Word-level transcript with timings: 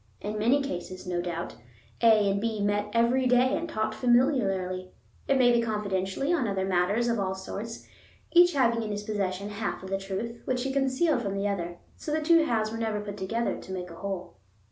In 0.19 0.39
many 0.39 0.63
cases, 0.63 1.05
no 1.05 1.21
doubt, 1.21 1.53
A 2.01 2.31
and 2.31 2.41
B 2.41 2.59
met 2.59 2.89
every 2.91 3.27
day 3.27 3.55
and 3.55 3.69
talked 3.69 3.93
familiarly, 3.93 4.89
it 5.27 5.37
may 5.37 5.51
be 5.51 5.61
confidentially, 5.61 6.33
on 6.33 6.47
other 6.47 6.65
matters 6.65 7.07
of 7.07 7.19
all 7.19 7.35
sorts, 7.35 7.87
each 8.31 8.53
having 8.53 8.81
in 8.81 8.89
his 8.89 9.03
possession 9.03 9.49
half 9.51 9.83
of 9.83 9.91
the 9.91 9.99
truth, 9.99 10.41
which 10.45 10.63
he 10.63 10.73
concealed 10.73 11.21
from 11.21 11.35
the 11.37 11.47
other. 11.47 11.77
So 11.97 12.11
the 12.11 12.19
two 12.19 12.43
halves 12.45 12.71
were 12.71 12.79
never 12.79 12.99
put 12.99 13.15
together 13.17 13.59
to 13.61 13.71
make 13.71 13.91
a 13.91 13.95
whole. 13.97 14.37